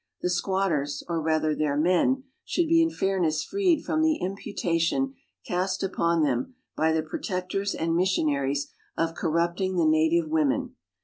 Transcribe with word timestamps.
The 0.23 0.31
squatters, 0.31 1.03
or 1.07 1.21
rather 1.21 1.53
their 1.53 1.77
men, 1.77 2.23
should 2.43 2.67
be 2.67 2.81
in 2.81 2.89
fairness 2.89 3.43
freed 3.43 3.85
from 3.85 4.01
the 4.01 4.15
imputation 4.15 5.13
cast 5.45 5.83
upon 5.83 6.23
them 6.23 6.55
by 6.75 6.91
the 6.91 7.03
Protectors 7.03 7.75
and 7.75 7.95
Missionaries 7.95 8.73
of 8.97 9.13
corrupting 9.13 9.75
the 9.77 9.85
native 9.85 10.27
women. 10.27 10.73